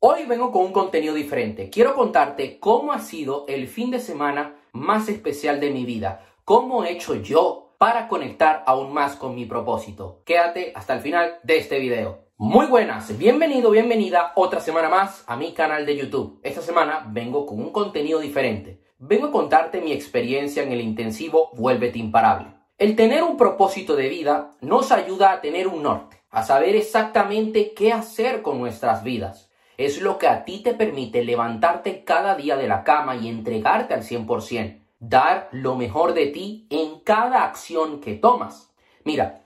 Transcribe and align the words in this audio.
Hoy 0.00 0.26
vengo 0.26 0.52
con 0.52 0.64
un 0.64 0.72
contenido 0.72 1.12
diferente. 1.12 1.70
Quiero 1.70 1.96
contarte 1.96 2.60
cómo 2.60 2.92
ha 2.92 3.00
sido 3.00 3.44
el 3.48 3.66
fin 3.66 3.90
de 3.90 3.98
semana 3.98 4.54
más 4.70 5.08
especial 5.08 5.58
de 5.58 5.72
mi 5.72 5.84
vida. 5.84 6.24
Cómo 6.44 6.84
he 6.84 6.92
hecho 6.92 7.16
yo 7.16 7.74
para 7.78 8.06
conectar 8.06 8.62
aún 8.68 8.92
más 8.92 9.16
con 9.16 9.34
mi 9.34 9.44
propósito. 9.44 10.22
Quédate 10.24 10.70
hasta 10.76 10.94
el 10.94 11.00
final 11.00 11.40
de 11.42 11.58
este 11.58 11.80
video. 11.80 12.28
Muy 12.36 12.66
buenas, 12.66 13.18
bienvenido, 13.18 13.72
bienvenida 13.72 14.34
otra 14.36 14.60
semana 14.60 14.88
más 14.88 15.24
a 15.26 15.36
mi 15.36 15.52
canal 15.52 15.84
de 15.84 15.96
YouTube. 15.96 16.38
Esta 16.44 16.62
semana 16.62 17.04
vengo 17.10 17.44
con 17.44 17.58
un 17.58 17.72
contenido 17.72 18.20
diferente. 18.20 18.80
Vengo 19.00 19.26
a 19.26 19.32
contarte 19.32 19.80
mi 19.80 19.90
experiencia 19.90 20.62
en 20.62 20.70
el 20.70 20.80
intensivo 20.80 21.50
Vuélvete 21.54 21.98
Imparable. 21.98 22.54
El 22.78 22.94
tener 22.94 23.24
un 23.24 23.36
propósito 23.36 23.96
de 23.96 24.08
vida 24.08 24.52
nos 24.60 24.92
ayuda 24.92 25.32
a 25.32 25.40
tener 25.40 25.66
un 25.66 25.82
norte, 25.82 26.22
a 26.30 26.44
saber 26.44 26.76
exactamente 26.76 27.74
qué 27.74 27.92
hacer 27.92 28.42
con 28.42 28.60
nuestras 28.60 29.02
vidas 29.02 29.47
es 29.78 30.02
lo 30.02 30.18
que 30.18 30.26
a 30.26 30.44
ti 30.44 30.58
te 30.58 30.74
permite 30.74 31.24
levantarte 31.24 32.02
cada 32.02 32.34
día 32.34 32.56
de 32.56 32.66
la 32.66 32.82
cama 32.82 33.14
y 33.14 33.28
entregarte 33.28 33.94
al 33.94 34.02
100%, 34.02 34.80
dar 34.98 35.48
lo 35.52 35.76
mejor 35.76 36.14
de 36.14 36.26
ti 36.26 36.66
en 36.68 36.98
cada 37.00 37.44
acción 37.44 38.00
que 38.00 38.14
tomas. 38.14 38.70
Mira, 39.04 39.44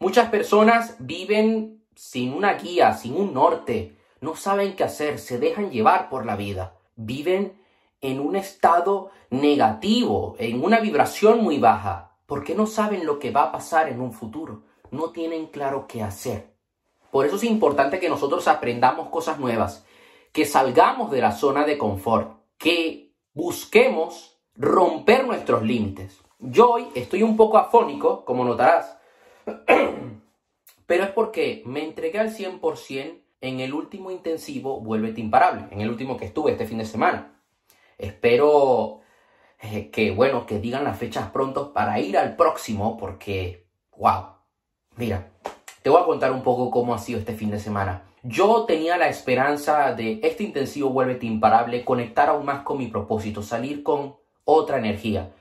muchas 0.00 0.30
personas 0.30 0.96
viven 0.98 1.80
sin 1.94 2.34
una 2.34 2.54
guía, 2.54 2.92
sin 2.92 3.14
un 3.14 3.32
norte, 3.32 3.96
no 4.20 4.34
saben 4.34 4.74
qué 4.74 4.82
hacer, 4.82 5.20
se 5.20 5.38
dejan 5.38 5.70
llevar 5.70 6.08
por 6.08 6.26
la 6.26 6.34
vida, 6.34 6.74
viven 6.96 7.52
en 8.00 8.18
un 8.18 8.34
estado 8.34 9.10
negativo, 9.30 10.34
en 10.40 10.64
una 10.64 10.80
vibración 10.80 11.42
muy 11.42 11.58
baja, 11.58 12.16
porque 12.26 12.56
no 12.56 12.66
saben 12.66 13.06
lo 13.06 13.20
que 13.20 13.30
va 13.30 13.44
a 13.44 13.52
pasar 13.52 13.88
en 13.88 14.00
un 14.00 14.12
futuro, 14.12 14.64
no 14.90 15.10
tienen 15.10 15.46
claro 15.46 15.86
qué 15.86 16.02
hacer. 16.02 16.57
Por 17.10 17.26
eso 17.26 17.36
es 17.36 17.44
importante 17.44 17.98
que 17.98 18.08
nosotros 18.08 18.46
aprendamos 18.48 19.08
cosas 19.08 19.38
nuevas, 19.38 19.84
que 20.32 20.44
salgamos 20.44 21.10
de 21.10 21.20
la 21.20 21.32
zona 21.32 21.64
de 21.64 21.78
confort, 21.78 22.38
que 22.58 23.12
busquemos 23.32 24.38
romper 24.54 25.26
nuestros 25.26 25.62
límites. 25.62 26.20
Yo 26.38 26.72
hoy 26.72 26.88
estoy 26.94 27.22
un 27.22 27.36
poco 27.36 27.58
afónico, 27.58 28.24
como 28.24 28.44
notarás, 28.44 28.98
pero 30.86 31.04
es 31.04 31.10
porque 31.10 31.62
me 31.66 31.84
entregué 31.84 32.18
al 32.18 32.34
100% 32.34 33.22
en 33.40 33.60
el 33.60 33.72
último 33.72 34.10
intensivo 34.10 34.80
Vuélvete 34.80 35.20
Imparable, 35.20 35.66
en 35.70 35.80
el 35.80 35.88
último 35.88 36.16
que 36.16 36.26
estuve 36.26 36.52
este 36.52 36.66
fin 36.66 36.78
de 36.78 36.84
semana. 36.84 37.40
Espero 37.96 39.00
eh, 39.60 39.90
que, 39.90 40.10
bueno, 40.10 40.46
que 40.46 40.60
digan 40.60 40.84
las 40.84 40.98
fechas 40.98 41.30
pronto 41.30 41.72
para 41.72 41.98
ir 42.00 42.18
al 42.18 42.36
próximo, 42.36 42.96
porque, 42.96 43.66
wow, 43.96 44.34
mira, 44.96 45.32
te 45.88 45.92
voy 45.92 46.02
a 46.02 46.04
contar 46.04 46.32
un 46.32 46.42
poco 46.42 46.70
cómo 46.70 46.92
ha 46.92 46.98
sido 46.98 47.18
este 47.18 47.32
fin 47.32 47.50
de 47.50 47.58
semana. 47.58 48.02
Yo 48.22 48.66
tenía 48.66 48.98
la 48.98 49.08
esperanza 49.08 49.94
de 49.94 50.20
este 50.22 50.44
intensivo 50.44 50.90
Vuélvete 50.90 51.24
Imparable 51.24 51.82
conectar 51.82 52.28
aún 52.28 52.44
más 52.44 52.60
con 52.60 52.76
mi 52.76 52.88
propósito, 52.88 53.42
salir 53.42 53.82
con 53.82 54.16
otra 54.44 54.76
energía, 54.76 55.32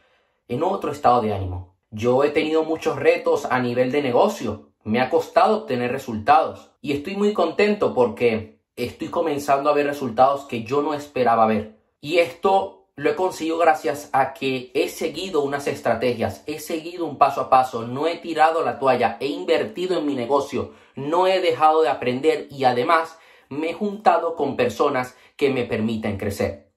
en 0.47 0.63
otro 0.63 0.93
estado 0.93 1.19
de 1.19 1.33
ánimo. 1.33 1.75
Yo 1.91 2.23
he 2.23 2.29
tenido 2.29 2.63
muchos 2.63 2.95
retos 2.95 3.43
a 3.43 3.59
nivel 3.59 3.91
de 3.91 4.01
negocio, 4.01 4.69
me 4.85 5.01
ha 5.01 5.09
costado 5.09 5.57
obtener 5.57 5.91
resultados 5.91 6.71
y 6.79 6.93
estoy 6.93 7.17
muy 7.17 7.33
contento 7.33 7.93
porque 7.93 8.61
estoy 8.77 9.09
comenzando 9.09 9.69
a 9.69 9.73
ver 9.73 9.85
resultados 9.85 10.45
que 10.45 10.63
yo 10.63 10.81
no 10.81 10.93
esperaba 10.93 11.45
ver. 11.45 11.77
Y 11.99 12.19
esto 12.19 12.76
lo 12.97 13.11
he 13.11 13.15
conseguido 13.15 13.59
gracias 13.59 14.09
a 14.11 14.33
que 14.33 14.71
he 14.73 14.89
seguido 14.89 15.43
unas 15.43 15.67
estrategias, 15.67 16.43
he 16.47 16.59
seguido 16.59 17.05
un 17.05 17.19
paso 17.19 17.41
a 17.41 17.49
paso, 17.49 17.83
no 17.83 18.07
he 18.07 18.17
tirado 18.17 18.65
la 18.65 18.79
toalla, 18.79 19.17
he 19.19 19.27
invertido 19.27 19.99
en 19.99 20.05
mi 20.07 20.15
negocio, 20.15 20.73
no 20.95 21.27
he 21.27 21.39
dejado 21.39 21.83
de 21.83 21.89
aprender 21.89 22.47
y 22.49 22.63
además 22.63 23.19
me 23.49 23.69
he 23.69 23.73
juntado 23.73 24.35
con 24.35 24.55
personas 24.55 25.15
que 25.35 25.51
me 25.51 25.63
permiten 25.63 26.17
crecer. 26.17 26.71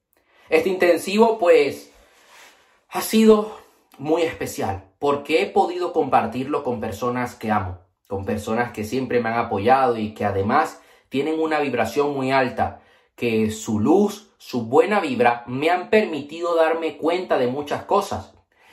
Este 0.50 0.68
intensivo 0.68 1.38
pues 1.38 1.91
ha 2.91 3.00
sido 3.00 3.56
muy 3.96 4.20
especial 4.20 4.84
porque 4.98 5.41
he 5.41 5.46
podido 5.46 5.94
compartirlo 5.94 6.62
con 6.64 6.81
personas 6.81 7.34
que 7.34 7.50
amo, 7.50 7.78
con 8.08 8.26
personas 8.26 8.72
que 8.72 8.84
siempre 8.84 9.20
me 9.20 9.31
han 9.31 9.38
apoyado 9.38 9.97
y 9.97 10.12
que 10.12 10.26
además 10.26 10.82
tienen 11.08 11.41
una 11.41 11.60
vibración 11.60 12.12
muy 12.12 12.31
alta, 12.31 12.82
que 13.16 13.50
su 13.50 13.81
luz, 13.81 14.29
su 14.40 14.62
buena 14.62 15.00
vibra 15.00 15.44
me 15.46 15.68
han 15.68 15.90
permitido 15.90 16.54
darme 16.54 16.96
cuenta 16.96 17.36
de 17.36 17.46
muchas 17.46 17.84
cosas. 17.84 18.32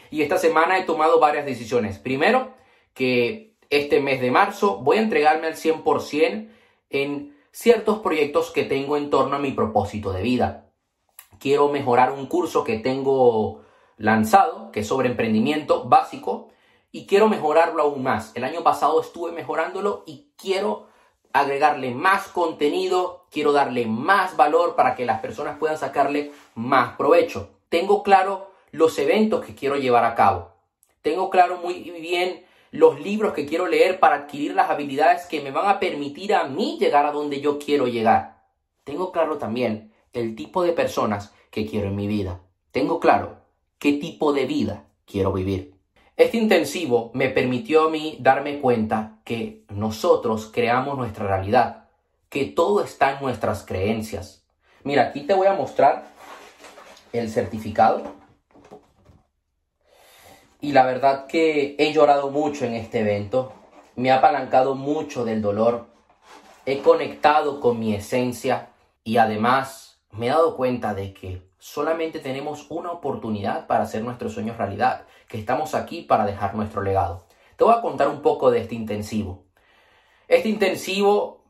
Y 0.09 0.21
esta 0.21 0.37
semana 0.37 0.79
he 0.79 0.85
tomado 0.85 1.19
varias 1.19 1.45
decisiones. 1.45 1.99
Primero, 1.99 2.53
que 2.93 3.57
este 3.69 3.99
mes 3.99 4.21
de 4.21 4.31
marzo 4.31 4.77
voy 4.77 4.95
a 4.95 5.01
entregarme 5.01 5.47
al 5.47 5.55
100% 5.55 6.47
en 6.89 7.37
ciertos 7.51 7.99
proyectos 7.99 8.51
que 8.51 8.63
tengo 8.63 8.95
en 8.95 9.09
torno 9.09 9.35
a 9.35 9.39
mi 9.39 9.51
propósito 9.51 10.13
de 10.13 10.21
vida. 10.21 10.69
Quiero 11.37 11.67
mejorar 11.67 12.13
un 12.13 12.27
curso 12.27 12.63
que 12.63 12.79
tengo 12.79 13.65
lanzado, 13.97 14.71
que 14.71 14.79
es 14.79 14.87
sobre 14.87 15.09
emprendimiento 15.09 15.83
básico, 15.83 16.47
y 16.93 17.05
quiero 17.07 17.27
mejorarlo 17.27 17.83
aún 17.83 18.03
más. 18.03 18.33
El 18.35 18.45
año 18.45 18.63
pasado 18.63 19.01
estuve 19.01 19.33
mejorándolo 19.33 20.03
y 20.07 20.31
quiero 20.37 20.86
agregarle 21.33 21.91
más 21.91 22.27
contenido, 22.27 23.25
quiero 23.31 23.51
darle 23.51 23.85
más 23.85 24.35
valor 24.37 24.75
para 24.75 24.95
que 24.95 25.05
las 25.05 25.19
personas 25.19 25.57
puedan 25.57 25.77
sacarle 25.77 26.31
más 26.55 26.95
provecho. 26.95 27.49
Tengo 27.69 28.03
claro 28.03 28.51
los 28.71 28.97
eventos 28.99 29.45
que 29.45 29.55
quiero 29.55 29.75
llevar 29.77 30.05
a 30.05 30.15
cabo. 30.15 30.51
Tengo 31.01 31.29
claro 31.29 31.57
muy 31.57 31.75
bien 31.75 32.45
los 32.71 32.99
libros 32.99 33.33
que 33.33 33.45
quiero 33.45 33.67
leer 33.67 33.99
para 33.99 34.15
adquirir 34.15 34.53
las 34.53 34.69
habilidades 34.69 35.25
que 35.25 35.41
me 35.41 35.51
van 35.51 35.69
a 35.69 35.79
permitir 35.79 36.33
a 36.33 36.45
mí 36.45 36.77
llegar 36.79 37.05
a 37.05 37.11
donde 37.11 37.39
yo 37.39 37.59
quiero 37.59 37.87
llegar. 37.87 38.43
Tengo 38.83 39.11
claro 39.11 39.37
también 39.37 39.93
el 40.13 40.35
tipo 40.35 40.63
de 40.63 40.73
personas 40.73 41.33
que 41.51 41.65
quiero 41.65 41.87
en 41.87 41.95
mi 41.95 42.07
vida. 42.07 42.41
Tengo 42.71 42.99
claro 42.99 43.37
qué 43.79 43.93
tipo 43.93 44.33
de 44.33 44.45
vida 44.45 44.85
quiero 45.05 45.31
vivir. 45.31 45.76
Este 46.17 46.37
intensivo 46.37 47.11
me 47.13 47.29
permitió 47.29 47.83
a 47.83 47.89
mí 47.91 48.17
darme 48.19 48.59
cuenta 48.59 49.19
que 49.23 49.63
nosotros 49.69 50.49
creamos 50.51 50.97
nuestra 50.97 51.27
realidad, 51.27 51.85
que 52.29 52.45
todo 52.45 52.83
está 52.83 53.13
en 53.13 53.21
nuestras 53.21 53.63
creencias. 53.63 54.43
Mira, 54.83 55.03
aquí 55.03 55.21
te 55.21 55.35
voy 55.35 55.45
a 55.45 55.53
mostrar 55.53 56.07
el 57.13 57.29
certificado. 57.29 58.01
Y 60.59 60.71
la 60.71 60.87
verdad 60.87 61.27
que 61.27 61.75
he 61.77 61.93
llorado 61.93 62.31
mucho 62.31 62.65
en 62.65 62.73
este 62.73 63.01
evento, 63.01 63.53
me 63.95 64.09
ha 64.09 64.17
apalancado 64.17 64.73
mucho 64.73 65.23
del 65.23 65.43
dolor, 65.43 65.85
he 66.65 66.79
conectado 66.79 67.59
con 67.59 67.79
mi 67.79 67.93
esencia 67.93 68.69
y 69.03 69.17
además 69.17 69.99
me 70.09 70.25
he 70.25 70.29
dado 70.29 70.57
cuenta 70.57 70.95
de 70.95 71.13
que 71.13 71.46
solamente 71.59 72.19
tenemos 72.19 72.67
una 72.69 72.91
oportunidad 72.91 73.67
para 73.67 73.83
hacer 73.83 74.03
nuestros 74.03 74.33
sueños 74.33 74.57
realidad 74.57 75.05
que 75.27 75.39
estamos 75.39 75.75
aquí 75.75 76.01
para 76.01 76.25
dejar 76.25 76.55
nuestro 76.55 76.81
legado. 76.81 77.25
Te 77.55 77.63
voy 77.63 77.73
a 77.73 77.81
contar 77.81 78.07
un 78.07 78.21
poco 78.21 78.51
de 78.51 78.61
este 78.61 78.75
intensivo. 78.75 79.43
Este 80.27 80.49
intensivo 80.49 81.43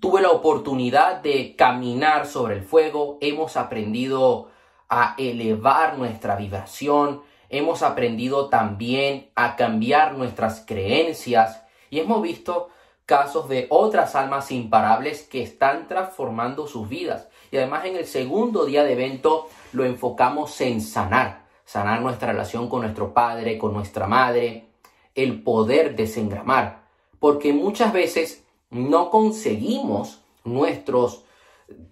tuve 0.00 0.20
la 0.20 0.30
oportunidad 0.30 1.22
de 1.22 1.54
caminar 1.56 2.26
sobre 2.26 2.56
el 2.56 2.62
fuego, 2.62 3.18
hemos 3.20 3.56
aprendido 3.56 4.50
a 4.88 5.14
elevar 5.18 5.96
nuestra 5.98 6.36
vibración, 6.36 7.22
hemos 7.48 7.82
aprendido 7.82 8.48
también 8.48 9.30
a 9.34 9.56
cambiar 9.56 10.14
nuestras 10.14 10.64
creencias 10.66 11.64
y 11.90 12.00
hemos 12.00 12.20
visto 12.20 12.68
casos 13.06 13.48
de 13.48 13.66
otras 13.70 14.14
almas 14.14 14.50
imparables 14.50 15.22
que 15.22 15.42
están 15.42 15.88
transformando 15.88 16.66
sus 16.66 16.88
vidas. 16.88 17.28
Y 17.50 17.56
además 17.56 17.84
en 17.84 17.96
el 17.96 18.06
segundo 18.06 18.64
día 18.64 18.84
de 18.84 18.92
evento 18.92 19.48
lo 19.72 19.84
enfocamos 19.84 20.60
en 20.60 20.80
sanar 20.80 21.44
sanar 21.64 22.02
nuestra 22.02 22.32
relación 22.32 22.68
con 22.68 22.82
nuestro 22.82 23.12
padre, 23.12 23.58
con 23.58 23.72
nuestra 23.72 24.06
madre, 24.06 24.66
el 25.14 25.42
poder 25.42 25.96
desengramar, 25.96 26.84
porque 27.18 27.52
muchas 27.52 27.92
veces 27.92 28.44
no 28.70 29.10
conseguimos 29.10 30.22
nuestros 30.44 31.24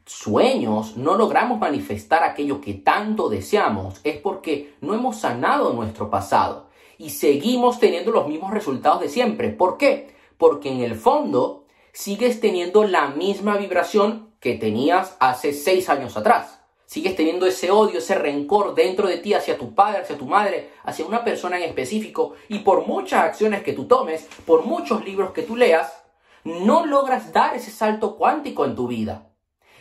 sueños, 0.05 0.97
no 0.97 1.17
logramos 1.17 1.59
manifestar 1.59 2.23
aquello 2.25 2.61
que 2.61 2.75
tanto 2.75 3.29
deseamos, 3.29 4.01
es 4.05 4.19
porque 4.19 4.75
no 4.81 4.95
hemos 4.95 5.21
sanado 5.21 5.73
nuestro 5.73 6.11
pasado 6.11 6.67
y 6.99 7.11
seguimos 7.11 7.79
teniendo 7.79 8.11
los 8.11 8.29
mismos 8.29 8.53
resultados 8.53 9.01
de 9.01 9.09
siempre. 9.09 9.49
¿Por 9.49 9.79
qué? 9.79 10.12
Porque 10.43 10.73
en 10.73 10.81
el 10.81 10.97
fondo 10.97 11.67
sigues 11.93 12.41
teniendo 12.41 12.83
la 12.83 13.07
misma 13.11 13.57
vibración 13.59 14.35
que 14.41 14.57
tenías 14.57 15.17
hace 15.21 15.53
seis 15.53 15.89
años 15.89 16.17
atrás 16.17 16.59
sigues 16.85 17.15
teniendo 17.15 17.47
ese 17.47 17.71
odio, 17.71 18.01
ese 18.01 18.17
rencor 18.17 18.75
dentro 18.75 19.07
de 19.07 19.19
ti 19.19 19.35
hacia 19.35 19.57
tu 19.57 19.73
padre, 19.75 20.03
hacia 20.03 20.19
tu 20.19 20.27
madre, 20.27 20.73
hacia 20.83 21.07
una 21.07 21.25
persona 21.25 21.57
en 21.57 21.63
específico, 21.63 22.35
y 22.49 22.59
por 22.59 22.87
muchas 22.87 23.25
acciones 23.25 23.63
que 23.63 23.73
tú 23.73 23.87
tomes, 23.87 24.29
por 24.45 24.67
muchos 24.67 25.03
libros 25.03 25.31
que 25.31 25.43
tú 25.43 25.57
leas, 25.57 26.05
no 26.45 26.85
logras 26.85 27.33
dar 27.33 27.55
ese 27.57 27.71
salto 27.71 28.17
cuántico 28.17 28.67
en 28.67 28.75
tu 28.75 28.89
vida. 28.89 29.31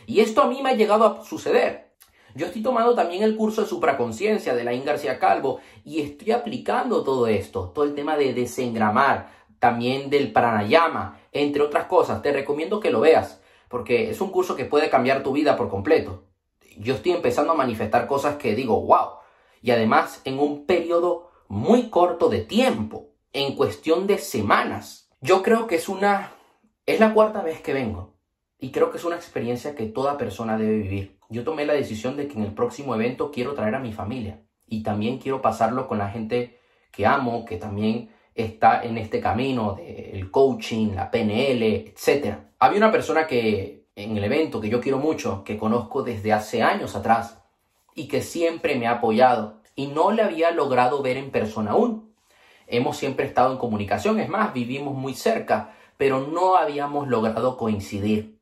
Y 0.06 0.20
esto 0.20 0.40
a 0.40 0.46
mí 0.46 0.62
me 0.62 0.70
ha 0.70 0.74
llegado 0.74 1.04
a 1.04 1.24
suceder. 1.24 1.92
Yo 2.34 2.46
estoy 2.46 2.62
tomando 2.62 2.94
también 2.94 3.22
el 3.22 3.36
curso 3.36 3.60
de 3.60 3.68
supraconciencia 3.68 4.54
de 4.54 4.64
la 4.64 4.72
García 4.72 5.18
Calvo 5.18 5.60
y 5.84 6.00
estoy 6.00 6.32
aplicando 6.32 7.04
todo 7.04 7.26
esto, 7.26 7.72
todo 7.74 7.84
el 7.84 7.94
tema 7.94 8.16
de 8.16 8.32
desengramar, 8.32 9.41
también 9.62 10.10
del 10.10 10.32
pranayama, 10.32 11.20
entre 11.30 11.62
otras 11.62 11.84
cosas. 11.84 12.20
Te 12.20 12.32
recomiendo 12.32 12.80
que 12.80 12.90
lo 12.90 12.98
veas 12.98 13.40
porque 13.68 14.10
es 14.10 14.20
un 14.20 14.32
curso 14.32 14.56
que 14.56 14.64
puede 14.64 14.90
cambiar 14.90 15.22
tu 15.22 15.30
vida 15.30 15.56
por 15.56 15.70
completo. 15.70 16.24
Yo 16.78 16.94
estoy 16.94 17.12
empezando 17.12 17.52
a 17.52 17.54
manifestar 17.54 18.08
cosas 18.08 18.38
que 18.38 18.56
digo, 18.56 18.82
wow, 18.82 19.20
y 19.62 19.70
además 19.70 20.20
en 20.24 20.40
un 20.40 20.66
periodo 20.66 21.30
muy 21.46 21.90
corto 21.90 22.28
de 22.28 22.40
tiempo, 22.40 23.10
en 23.32 23.54
cuestión 23.54 24.08
de 24.08 24.18
semanas. 24.18 25.08
Yo 25.20 25.44
creo 25.44 25.68
que 25.68 25.76
es 25.76 25.88
una, 25.88 26.32
es 26.84 26.98
la 26.98 27.14
cuarta 27.14 27.40
vez 27.42 27.60
que 27.60 27.72
vengo 27.72 28.16
y 28.58 28.72
creo 28.72 28.90
que 28.90 28.98
es 28.98 29.04
una 29.04 29.14
experiencia 29.14 29.76
que 29.76 29.86
toda 29.86 30.18
persona 30.18 30.58
debe 30.58 30.78
vivir. 30.78 31.20
Yo 31.28 31.44
tomé 31.44 31.66
la 31.66 31.74
decisión 31.74 32.16
de 32.16 32.26
que 32.26 32.34
en 32.34 32.42
el 32.42 32.52
próximo 32.52 32.96
evento 32.96 33.30
quiero 33.30 33.54
traer 33.54 33.76
a 33.76 33.80
mi 33.80 33.92
familia 33.92 34.42
y 34.66 34.82
también 34.82 35.18
quiero 35.18 35.40
pasarlo 35.40 35.86
con 35.86 35.98
la 35.98 36.08
gente 36.08 36.58
que 36.90 37.06
amo, 37.06 37.44
que 37.44 37.58
también 37.58 38.10
está 38.34 38.82
en 38.82 38.98
este 38.98 39.20
camino 39.20 39.74
del 39.74 40.30
coaching, 40.30 40.94
la 40.94 41.10
PNL, 41.10 41.62
etc. 41.62 42.36
Había 42.58 42.78
una 42.78 42.92
persona 42.92 43.26
que 43.26 43.86
en 43.94 44.16
el 44.16 44.24
evento 44.24 44.60
que 44.60 44.70
yo 44.70 44.80
quiero 44.80 44.98
mucho, 44.98 45.44
que 45.44 45.58
conozco 45.58 46.02
desde 46.02 46.32
hace 46.32 46.62
años 46.62 46.96
atrás 46.96 47.42
y 47.94 48.08
que 48.08 48.22
siempre 48.22 48.76
me 48.76 48.86
ha 48.86 48.92
apoyado 48.92 49.60
y 49.74 49.86
no 49.86 50.12
le 50.12 50.22
había 50.22 50.50
logrado 50.50 51.02
ver 51.02 51.16
en 51.16 51.30
persona 51.30 51.72
aún. 51.72 52.14
Hemos 52.66 52.96
siempre 52.96 53.26
estado 53.26 53.52
en 53.52 53.58
comunicación, 53.58 54.18
es 54.18 54.28
más, 54.28 54.54
vivimos 54.54 54.94
muy 54.94 55.14
cerca, 55.14 55.74
pero 55.98 56.26
no 56.26 56.56
habíamos 56.56 57.08
logrado 57.08 57.56
coincidir. 57.56 58.38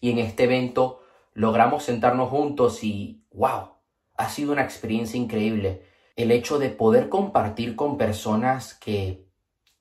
Y 0.00 0.10
en 0.10 0.18
este 0.18 0.44
evento 0.44 1.00
logramos 1.34 1.82
sentarnos 1.82 2.30
juntos 2.30 2.84
y, 2.84 3.24
wow, 3.32 3.70
ha 4.16 4.28
sido 4.28 4.52
una 4.52 4.62
experiencia 4.62 5.18
increíble. 5.18 5.82
El 6.16 6.30
hecho 6.30 6.58
de 6.58 6.70
poder 6.70 7.10
compartir 7.10 7.76
con 7.76 7.98
personas 7.98 8.72
que 8.74 9.26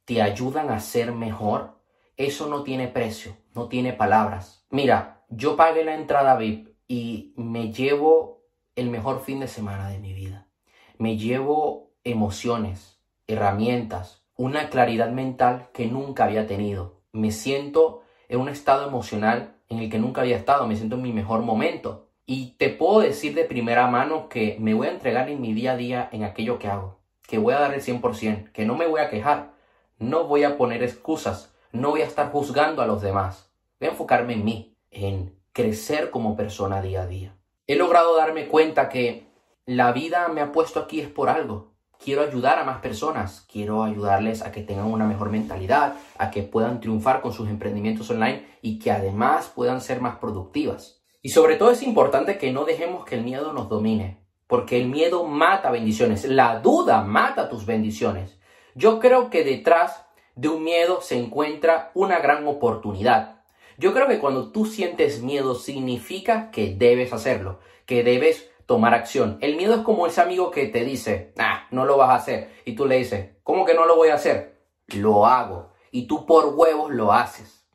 te 0.04 0.22
ayudan 0.22 0.70
a 0.70 0.82
ser 0.82 1.14
mejor, 1.14 1.80
eso 2.18 2.48
no 2.48 2.64
tiene 2.64 2.90
precio, 2.90 3.38
no 3.54 3.70
tiene 3.70 3.94
palabras. 3.94 4.66
Mira, 4.70 5.24
yo 5.30 5.56
pagué 5.56 5.86
la 5.86 5.96
entrada 5.96 6.36
VIP 6.36 6.76
y 6.88 7.34
me 7.38 7.72
llevo 7.72 8.44
el 8.76 8.90
mejor 8.90 9.22
fin 9.22 9.40
de 9.40 9.48
semana 9.48 9.90
de 9.90 10.00
mi 10.00 10.12
vida. 10.12 10.50
Me 10.98 11.18
llevo 11.18 11.94
emociones, 12.04 13.02
herramientas, 13.28 14.26
una 14.36 14.70
claridad 14.70 15.12
mental 15.12 15.70
que 15.74 15.88
nunca 15.88 16.26
había 16.26 16.48
tenido. 16.48 17.02
Me 17.14 17.32
siento 17.32 18.04
en 18.28 18.42
un 18.42 18.50
estado 18.50 18.88
emocional 18.88 19.56
en 19.70 19.80
el 19.80 19.90
que 19.90 20.00
nunca 20.00 20.22
había 20.22 20.36
estado, 20.36 20.68
me 20.68 20.76
siento 20.76 20.98
en 20.98 21.02
mi 21.02 21.14
mejor 21.14 21.42
momento. 21.42 22.05
Y 22.27 22.56
te 22.57 22.69
puedo 22.69 23.01
decir 23.01 23.36
de 23.36 23.45
primera 23.45 23.88
mano 23.88 24.30
que 24.30 24.57
me 24.60 24.74
voy 24.74 24.88
a 24.88 24.92
entregar 24.92 25.30
en 25.30 25.42
mi 25.42 25.54
día 25.54 25.74
a 25.74 25.77
día 25.77 26.10
en 26.12 26.24
aquello 26.24 26.57
que 26.57 26.68
hago, 26.68 27.00
que 27.22 27.38
voy 27.38 27.54
a 27.54 27.60
dar 27.60 27.74
el 27.74 27.81
100%, 27.81 28.51
que 28.51 28.66
no 28.66 28.75
me 28.75 28.88
voy 28.88 29.00
a 29.00 29.10
quejar, 29.10 29.51
no 30.00 30.24
voy 30.24 30.44
a 30.44 30.57
poner 30.57 30.81
excusas, 30.81 31.54
no 31.72 31.92
voy 31.92 32.01
a 32.01 32.06
estar 32.06 32.31
juzgando 32.31 32.81
a 32.81 32.88
los 32.88 33.01
demás. 33.01 33.51
Voy 33.80 33.89
a 33.89 33.92
enfocarme 33.92 34.33
en 34.33 34.44
mí, 34.44 34.75
en 34.89 35.36
crecer 35.54 36.10
como 36.10 36.36
persona 36.36 36.81
día 36.81 37.04
a 37.04 37.07
día. 37.07 37.36
He 37.68 37.75
logrado 37.75 38.18
darme 38.18 38.48
cuenta 38.48 38.89
que 38.89 39.27
la 39.66 39.92
vida 39.92 40.27
me 40.27 40.42
ha 40.42 40.51
puesto 40.51 40.80
aquí 40.80 41.01
es 41.01 41.07
por 41.07 41.30
algo. 41.30 41.74
Quiero 42.04 42.24
ayudar 42.24 42.57
a 42.60 42.63
más 42.63 42.81
personas, 42.81 43.45
quiero 43.51 43.83
ayudarles 43.83 44.42
a 44.42 44.51
que 44.51 44.62
tengan 44.62 44.92
una 44.92 45.06
mejor 45.06 45.30
mentalidad, 45.30 45.95
a 46.18 46.31
que 46.31 46.44
puedan 46.44 46.80
triunfar 46.80 47.22
con 47.22 47.33
sus 47.33 47.50
emprendimientos 47.50 48.10
online 48.10 48.45
y 48.62 48.80
que 48.80 48.92
además 48.92 49.51
puedan 49.54 49.80
ser 49.80 50.01
más 50.01 50.18
productivas. 50.18 51.05
Y 51.25 51.30
sobre 51.30 51.56
todo 51.56 51.72
es 51.72 51.81
importante 51.81 52.38
que 52.38 52.51
no 52.51 52.66
dejemos 52.66 53.04
que 53.04 53.16
el 53.16 53.24
miedo 53.24 53.51
nos 53.51 53.68
domine, 53.68 54.19
porque 54.45 54.77
el 54.77 54.88
miedo 54.89 55.24
mata 55.24 55.72
bendiciones, 55.72 56.24
la 56.25 56.60
duda 56.60 57.01
mata 57.01 57.50
tus 57.50 57.66
bendiciones. 57.66 58.38
Yo 58.75 59.00
creo 59.00 59.31
que 59.31 59.44
detrás 59.44 60.06
de 60.36 60.50
un 60.50 60.63
miedo 60.63 61.01
se 61.01 61.18
encuentra 61.18 61.89
una 61.95 62.19
gran 62.19 62.45
oportunidad. 62.45 63.42
Yo 63.80 63.92
creo 63.92 64.07
que 64.07 64.19
cuando 64.19 64.51
tú 64.51 64.68
sientes 64.68 65.24
miedo 65.24 65.56
significa 65.56 66.51
que 66.51 66.75
debes 66.75 67.12
hacerlo, 67.12 67.60
que 67.88 68.04
debes 68.04 68.51
tomar 68.68 68.94
acción. 68.94 69.39
El 69.42 69.56
miedo 69.56 69.74
es 69.74 69.81
como 69.81 70.06
ese 70.06 70.22
amigo 70.22 70.51
que 70.51 70.68
te 70.68 70.86
dice, 70.86 71.33
ah, 71.39 71.66
no 71.72 71.86
lo 71.86 71.98
vas 71.98 72.12
a 72.12 72.16
hacer. 72.18 72.51
Y 72.66 72.75
tú 72.75 72.86
le 72.86 72.98
dices, 72.98 73.31
¿cómo 73.42 73.66
que 73.66 73.74
no 73.74 73.88
lo 73.88 73.95
voy 73.95 74.10
a 74.10 74.13
hacer? 74.13 74.60
Lo 74.89 75.25
hago. 75.25 75.74
Y 75.89 76.06
tú 76.06 76.27
por 76.27 76.54
huevos 76.54 76.92
lo 76.92 77.12
haces. 77.12 77.66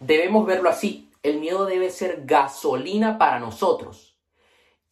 Debemos 0.00 0.46
verlo 0.46 0.70
así. 0.70 1.07
El 1.22 1.40
miedo 1.40 1.66
debe 1.66 1.90
ser 1.90 2.22
gasolina 2.24 3.18
para 3.18 3.40
nosotros. 3.40 4.16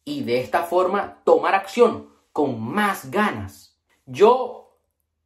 Y 0.03 0.23
de 0.23 0.39
esta 0.39 0.63
forma 0.63 1.21
tomar 1.23 1.55
acción 1.55 2.09
con 2.31 2.61
más 2.61 3.11
ganas. 3.11 3.77
Yo 4.05 4.77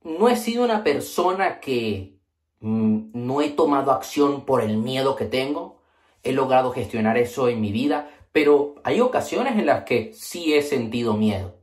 no 0.03 0.29
he 0.29 0.35
sido 0.35 0.63
una 0.63 0.83
persona 0.83 1.59
que 1.59 2.17
mm, 2.59 3.11
no 3.13 3.41
he 3.41 3.49
tomado 3.49 3.91
acción 3.91 4.45
por 4.45 4.61
el 4.61 4.77
miedo 4.77 5.15
que 5.15 5.25
tengo. 5.25 5.81
He 6.23 6.31
logrado 6.31 6.71
gestionar 6.71 7.17
eso 7.17 7.47
en 7.47 7.61
mi 7.61 7.71
vida, 7.71 8.09
pero 8.31 8.75
hay 8.83 9.01
ocasiones 9.01 9.57
en 9.57 9.65
las 9.65 9.83
que 9.83 10.13
sí 10.13 10.53
he 10.53 10.61
sentido 10.61 11.13
miedo. 11.13 11.55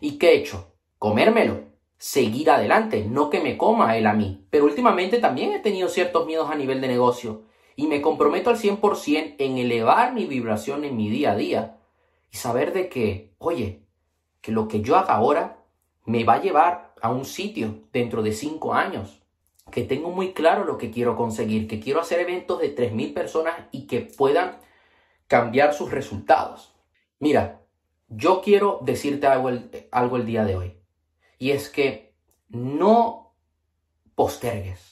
¿Y 0.00 0.18
qué 0.18 0.30
he 0.30 0.36
hecho? 0.36 0.72
Comérmelo, 0.98 1.64
seguir 1.98 2.50
adelante, 2.50 3.04
no 3.04 3.30
que 3.30 3.40
me 3.40 3.56
coma 3.56 3.96
él 3.96 4.06
a 4.06 4.12
mí. 4.12 4.46
Pero 4.50 4.64
últimamente 4.66 5.18
también 5.18 5.52
he 5.52 5.60
tenido 5.60 5.88
ciertos 5.88 6.26
miedos 6.26 6.50
a 6.50 6.54
nivel 6.54 6.80
de 6.80 6.88
negocio 6.88 7.42
y 7.82 7.88
me 7.88 8.00
comprometo 8.00 8.48
al 8.48 8.58
100% 8.58 9.34
en 9.38 9.58
elevar 9.58 10.14
mi 10.14 10.26
vibración 10.26 10.84
en 10.84 10.96
mi 10.96 11.10
día 11.10 11.32
a 11.32 11.34
día 11.34 11.78
y 12.30 12.36
saber 12.36 12.72
de 12.72 12.88
que, 12.88 13.34
oye, 13.38 13.82
que 14.40 14.52
lo 14.52 14.68
que 14.68 14.82
yo 14.82 14.94
haga 14.94 15.14
ahora 15.14 15.64
me 16.04 16.22
va 16.22 16.34
a 16.34 16.40
llevar 16.40 16.94
a 17.02 17.10
un 17.10 17.24
sitio 17.24 17.80
dentro 17.92 18.22
de 18.22 18.30
cinco 18.30 18.72
años, 18.72 19.24
que 19.72 19.82
tengo 19.82 20.12
muy 20.12 20.32
claro 20.32 20.64
lo 20.64 20.78
que 20.78 20.92
quiero 20.92 21.16
conseguir, 21.16 21.66
que 21.66 21.80
quiero 21.80 21.98
hacer 21.98 22.20
eventos 22.20 22.60
de 22.60 22.72
3.000 22.72 23.14
personas 23.14 23.54
y 23.72 23.88
que 23.88 24.02
puedan 24.02 24.58
cambiar 25.26 25.74
sus 25.74 25.90
resultados. 25.90 26.72
Mira, 27.18 27.62
yo 28.06 28.42
quiero 28.42 28.78
decirte 28.82 29.26
algo 29.26 29.48
el, 29.48 29.88
algo 29.90 30.18
el 30.18 30.24
día 30.24 30.44
de 30.44 30.54
hoy. 30.54 30.76
Y 31.40 31.50
es 31.50 31.68
que 31.68 32.14
no 32.48 33.34
postergues. 34.14 34.91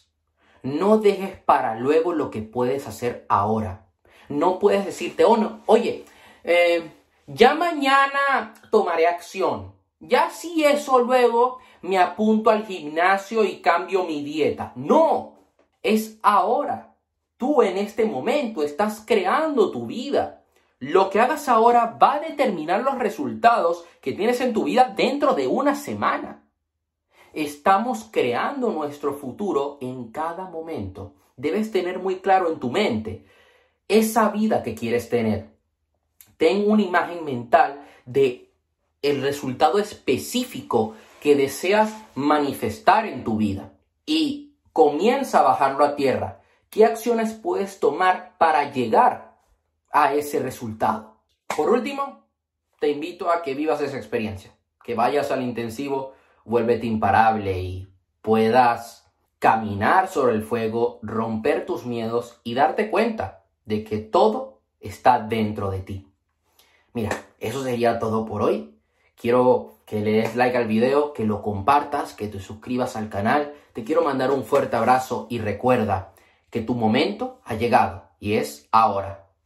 No 0.63 0.99
dejes 0.99 1.39
para 1.39 1.75
luego 1.77 2.13
lo 2.13 2.31
que 2.31 2.43
puedes 2.43 2.87
hacer 2.87 3.25
ahora. 3.29 3.87
No 4.29 4.59
puedes 4.59 4.85
decirte, 4.85 5.25
oh, 5.25 5.37
no, 5.37 5.61
oye, 5.67 6.05
eh, 6.45 6.91
ya 7.27 7.55
mañana 7.55 8.55
tomaré 8.71 9.07
acción. 9.07 9.73
Ya 10.01 10.31
si 10.31 10.65
eso 10.65 11.01
luego 11.01 11.59
me 11.83 11.99
apunto 11.99 12.51
al 12.51 12.67
gimnasio 12.67 13.45
y 13.45 13.61
cambio 13.61 14.05
mi 14.05 14.23
dieta. 14.23 14.73
No, 14.77 15.35
es 15.83 16.19
ahora. 16.23 16.95
Tú 17.37 17.63
en 17.63 17.79
este 17.79 18.05
momento 18.05 18.63
estás 18.63 19.03
creando 19.07 19.71
tu 19.71 19.87
vida. 19.87 20.43
Lo 20.79 21.11
que 21.11 21.21
hagas 21.21 21.49
ahora 21.49 21.99
va 22.03 22.15
a 22.15 22.21
determinar 22.21 22.83
los 22.83 22.99
resultados 22.99 23.85
que 24.01 24.13
tienes 24.13 24.41
en 24.41 24.53
tu 24.53 24.65
vida 24.65 24.93
dentro 24.97 25.35
de 25.35 25.47
una 25.47 25.75
semana. 25.75 26.40
Estamos 27.33 28.09
creando 28.11 28.71
nuestro 28.71 29.15
futuro 29.15 29.79
en 29.81 30.11
cada 30.11 30.47
momento. 30.47 31.15
Debes 31.37 31.71
tener 31.71 31.99
muy 31.99 32.17
claro 32.17 32.51
en 32.51 32.59
tu 32.59 32.71
mente 32.71 33.25
esa 33.89 34.29
vida 34.29 34.63
que 34.63 34.75
quieres 34.75 35.09
tener. 35.09 35.51
Ten 36.37 36.71
una 36.71 36.83
imagen 36.83 37.25
mental 37.25 37.87
de 38.07 38.51
el 39.03 39.23
resultado 39.23 39.79
específico 39.79 40.95
que 41.21 41.35
deseas 41.35 41.95
manifestar 42.15 43.07
en 43.07 43.25
tu 43.25 43.37
vida 43.37 43.73
y 44.07 44.55
comienza 44.73 45.41
a 45.41 45.43
bajarlo 45.43 45.85
a 45.85 45.97
tierra 45.97 46.41
¿Qué 46.71 46.85
acciones 46.85 47.33
puedes 47.33 47.81
tomar 47.81 48.37
para 48.39 48.71
llegar 48.71 49.37
a 49.91 50.15
ese 50.15 50.39
resultado? 50.39 51.17
Por 51.57 51.69
último, 51.69 52.29
te 52.79 52.91
invito 52.91 53.29
a 53.29 53.43
que 53.43 53.55
vivas 53.55 53.81
esa 53.81 53.97
experiencia, 53.97 54.55
que 54.85 54.95
vayas 54.95 55.33
al 55.33 55.43
intensivo, 55.43 56.15
vuélvete 56.45 56.87
imparable 56.87 57.61
y 57.61 57.93
puedas 58.23 59.11
caminar 59.39 60.09
sobre 60.09 60.35
el 60.35 60.43
fuego, 60.43 60.99
romper 61.03 61.65
tus 61.67 61.87
miedos 61.87 62.41
y 62.45 62.55
darte 62.55 62.91
cuenta 62.91 63.45
de 63.65 63.85
que 63.85 63.99
todo 63.99 64.61
está 64.81 65.21
dentro 65.21 65.71
de 65.71 65.81
ti. 65.81 66.13
Mira, 66.93 67.11
eso 67.39 67.63
sería 67.63 67.99
todo 67.99 68.27
por 68.27 68.43
hoy. 68.43 68.77
Quiero 69.17 69.79
que 69.87 70.01
le 70.01 70.13
des 70.13 70.37
like 70.37 70.57
al 70.57 70.67
video, 70.67 71.13
que 71.13 71.25
lo 71.25 71.43
compartas, 71.43 72.15
que 72.15 72.29
te 72.29 72.41
suscribas 72.41 72.97
al 72.97 73.09
canal. 73.09 73.55
Te 73.73 73.85
quiero 73.85 74.03
mandar 74.03 74.31
un 74.31 74.45
fuerte 74.45 74.77
abrazo 74.77 75.27
y 75.31 75.39
recuerda, 75.39 76.13
que 76.51 76.61
tu 76.61 76.75
momento 76.75 77.41
ha 77.45 77.55
llegado 77.55 78.11
y 78.19 78.35
es 78.35 78.69
ahora. 78.73 79.20